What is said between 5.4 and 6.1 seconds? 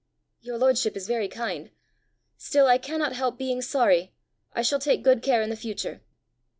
in the future."